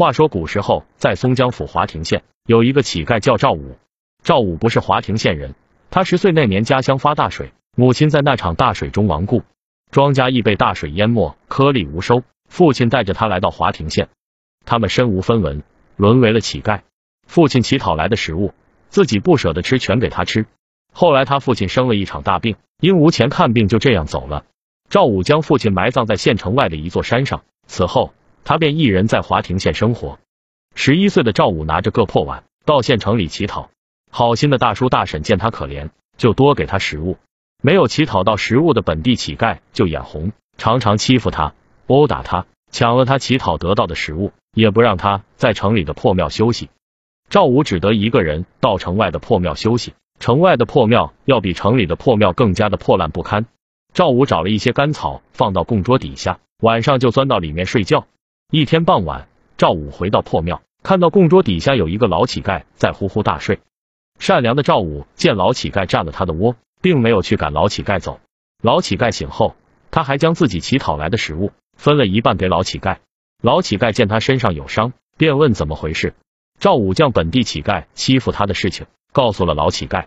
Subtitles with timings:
[0.00, 3.76] 话说古时候，在松江府华亭县有一个乞丐叫赵武。
[4.22, 5.54] 赵武不是华亭县人，
[5.90, 9.42] 他十岁那年家乡发大水，母亲在那场大水中亡故，
[9.90, 12.22] 庄稼亦被大水淹没，颗粒无收。
[12.48, 14.08] 父亲带着他来到华亭县，
[14.64, 15.62] 他们身无分文，
[15.96, 16.80] 沦为了乞丐。
[17.26, 18.54] 父亲乞讨来的食物，
[18.88, 20.46] 自己不舍得吃，全给他吃。
[20.94, 24.46] 后来他父亲生了一场大病，因无钱看病，就这样走了。
[24.88, 28.14] 赵武将父亲埋葬在县城外的一座山上，此后。
[28.44, 30.18] 他便一人在华亭县生活。
[30.74, 33.70] 十一岁的赵武拿着个破碗到县城里乞讨，
[34.10, 37.18] 好心的大叔大婶见他可怜，就多给他食物。
[37.62, 41.54] 没有乞讨到食物的本地乞丐就眼红，常常欺负他，
[41.86, 46.70] 殴打他，抢了他乞讨得到的食物，也不让他在城里的破庙休息。
[47.28, 49.94] 赵武只得一个人到城外的破庙休息。
[50.18, 53.46] 城外的破庙要比城里的破庙更加的破烂不堪。
[53.94, 58.06] 赵武找了一些干草放到供桌底下，晚上就钻到里面睡觉。
[58.52, 63.60] 一天傍晚，赵武回到破庙，看到供桌底下有一个老乞丐在呼呼大睡。
[64.18, 68.18] 善良的赵武见老乞丐占了他的窝，并没有去赶老乞丐走。
[68.60, 69.54] 老乞丐醒后，
[69.92, 72.96] 他还将自己乞讨来的食物分了一半给老乞丐。
[73.40, 76.14] 老乞丐见他身上有伤，便问怎么回事。
[76.58, 80.06] 赵武将本地乞丐欺负他的事情告诉了老乞丐。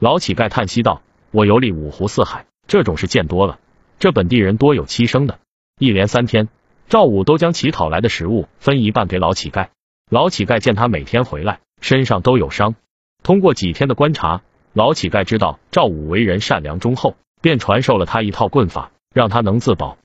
[0.00, 3.60] 老乞丐叹息道：“我游历五湖四海，这种事见多了。
[4.00, 5.38] 这本地人多有欺生的。”
[5.78, 6.48] 一连三天。
[6.88, 9.68] 赵武都将乞讨来的食物分一半给老乞丐。
[10.08, 12.76] 老乞丐见他每天回来，身上都有伤。
[13.24, 14.42] 通过几天的观察，
[14.72, 19.98] 老乞丐知道赵武为人善良忠厚，便传授了他一套棍法，让他能自保。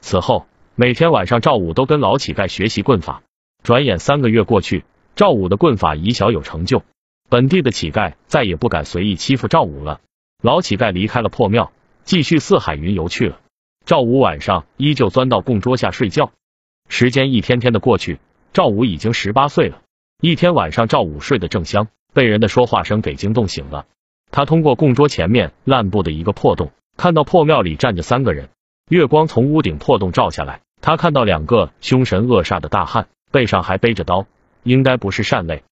[0.00, 3.22] 此后，每天晚上赵武都跟老乞丐学习棍法。
[3.62, 6.82] 转眼三个月过去，赵武的棍法已小有成就，
[7.28, 10.00] 本地的乞丐再也不敢随意欺负赵武了。
[10.42, 11.72] 老乞丐离开了破庙，
[12.04, 13.38] 继续四海云游去了。
[13.84, 16.30] 赵武晚上依旧钻到供桌下睡觉，
[16.88, 18.18] 时间一天天的过去，
[18.52, 19.82] 赵武已经十八岁了。
[20.20, 23.86] 一天晚上，赵武睡得正香，被人的说话声给惊动醒了。
[24.30, 28.48] 他通过供桌前面烂布的一个破洞，看到破庙里站着三个人。
[28.88, 34.26] 月光从屋顶破洞照下来，他看到两个凶神恶煞的大汉，背上还背着刀，
[34.62, 35.64] 应该不是善类。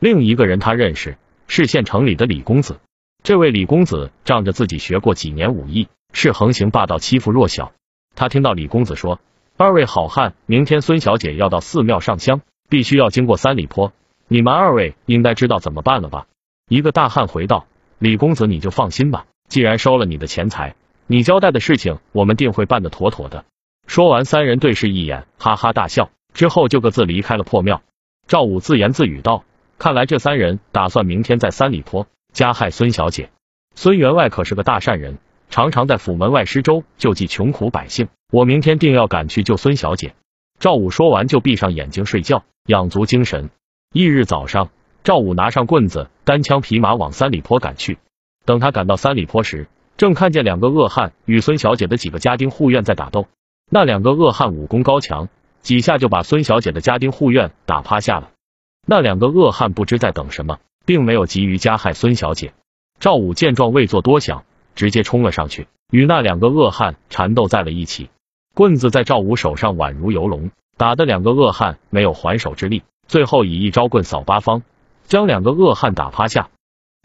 [0.00, 1.16] 另一个人他认识，
[1.46, 2.78] 是县城里的李公子。
[3.22, 5.88] 这位李公子仗着自己学过几年武艺。
[6.14, 7.72] 是横行霸道，欺负弱小。
[8.14, 9.18] 他听到李公子说
[9.58, 13.92] ：“二位好汉，明天孙小姐要到寺庙上香，必须要经过三里坡。
[14.28, 16.28] 你们二位应该知道怎么办了吧？”
[16.70, 17.66] 一个大汉回道
[17.98, 20.76] ：“李公子，你就放心吧，既然收了你的钱财，
[21.08, 23.44] 你交代的事情我们定会办得妥妥的。”
[23.88, 27.82] 说完，三人对视一眼，哈哈大笑，之后就各自离开了破庙。
[28.28, 29.44] 赵武自言自语道
[29.78, 33.30] ：“看来这三人打算明天在三里坡加害孙小姐。
[33.74, 35.18] 孙员外可是个大善人。”
[35.50, 38.08] 常常在府门外施粥，救济穷苦百姓。
[38.32, 40.14] 我明天定要赶去救孙小姐。
[40.58, 43.50] 赵武说完就闭上眼睛睡觉，养足精神。
[43.92, 44.70] 翌日早上，
[45.04, 47.98] 赵武拿上棍子，单枪匹马往三里坡赶去。
[48.44, 53.26] 等他赶到三里坡时，正看见两个恶汉与孙小姐的几个家丁护院在打斗。
[53.70, 55.28] 那两个恶汉武功高强，
[55.60, 58.30] 几下就把孙小姐的家丁护院打趴下了。
[58.86, 62.52] 那两个恶汉不知在等什么，并没有急于加害孙小姐。
[62.98, 64.44] 赵武见状，未作多想。
[64.74, 68.10] 直接冲了上去，与那两个恶汉缠斗在了一起。
[68.54, 72.82] 棍子在赵武手上宛如游龙，打的两个恶汉没有还手之力。
[73.06, 74.62] 最后以一招棍扫八方，
[75.06, 76.48] 将两个恶汉打趴下。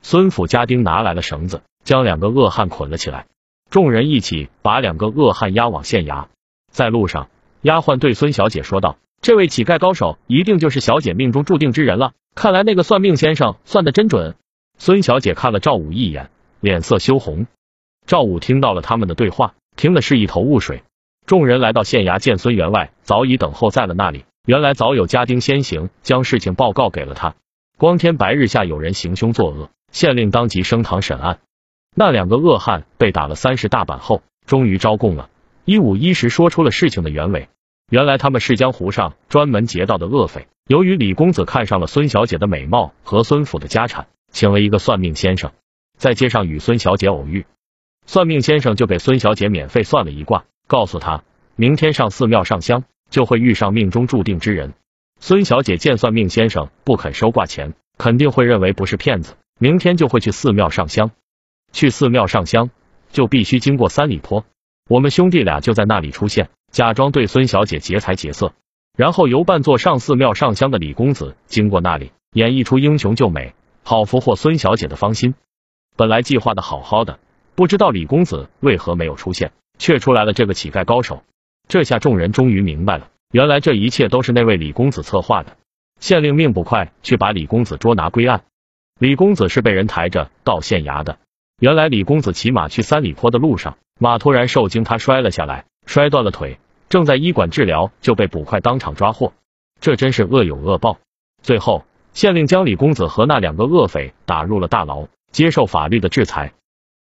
[0.02, 3.26] 孙府家丁拿来了绳子，将两个恶汉捆了起来。
[3.70, 6.28] 众人一起把两个恶汉押往县衙。
[6.72, 7.30] 在路上，
[7.62, 12.14] 丫鬟对孙小姐说道：“这位乞丐高手一定就是小姐命中注定之人了。
[12.36, 14.36] 看来那个算命先生算的真准。”
[14.78, 16.30] 孙小姐看了赵武一眼，
[16.62, 17.46] 脸色羞红。
[18.10, 20.82] 赵武听到了他们的对话，听的是一头雾水。
[21.28, 24.26] 众人来到县衙，见孙员外早已等候在了那里。
[24.48, 27.36] 原来早有家丁先行将事情报告给了他。
[27.78, 31.38] 光天白日下有人行凶作恶，县令当即升堂审案。
[31.96, 35.30] 那两个恶汉被打了三十大板后，终于招供了，
[35.66, 37.48] 一五一十说出了事情的原委。
[37.92, 40.48] 原来他们是江湖上专门劫道的恶匪。
[40.68, 45.52] 由于李公子看上了孙小姐的美貌和孙府的家产，请了一个算命先生，
[46.00, 47.46] 在街上与孙小姐偶遇。
[48.12, 51.24] 算命先生就给孙小姐免费算了一卦，告诉她
[51.56, 54.74] 明天上寺庙上香就会遇上命中注定之人。
[55.20, 61.12] 孙小姐见算命先生不肯收卦钱，肯定会认为不是骗子，明天就会去寺庙上香。
[61.72, 62.72] 去寺庙上香
[63.12, 64.44] 就必须经过三里坡，
[64.90, 68.54] 我们兄弟俩就在那里出现，假装对孙小姐劫财劫色，
[68.98, 73.54] 然后由扮作上寺庙上香的李公子经过那里，演绎出英雄救美，
[73.84, 75.36] 好俘获孙小姐的芳心。
[75.96, 77.20] 本来计划的好好的。
[77.60, 81.24] 不知道李公子为何没有出现，却出来了这个乞丐高手。
[81.68, 85.58] 这下众人终于明白了，原来这一切都是那位李公子策划的。
[86.00, 88.44] 县令命捕快，去把李公子捉拿归案。
[88.98, 91.18] 李公子是被人抬着到县衙的。
[91.60, 99.34] 原来李公子骑马去三里坡的路上，马突然受惊，他摔了下来，摔断了腿，正在医馆治疗，就被捕快当场抓获。
[99.82, 101.00] 这真是恶有恶报。
[101.44, 101.84] 最后，
[102.14, 106.54] 县令将李公子和那两个恶匪打入了大牢，接受法律的制裁。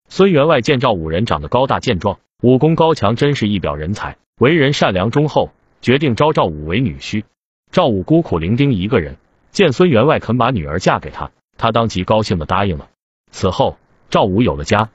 [0.08, 5.50] 孙员外见赵武人长得高大健壮，武功高强，真是一表人才，为人善良忠厚，
[5.80, 7.24] 决定招赵武为女婿。
[7.72, 9.16] 赵武孤苦伶仃一个人，
[9.50, 12.88] 见孙员外肯把女儿嫁给他，他当即高兴的答应了。
[13.30, 13.76] 此后，
[14.08, 14.90] 赵武有了家，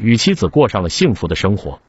[0.00, 1.80] 与妻子过上了幸福的生活。